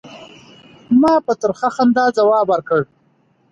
ما 1.01 1.13
په 1.25 1.33
ترخه 1.41 1.69
خندا 1.75 2.05
ځواب 2.17 2.45
ورکړ. 2.49 2.81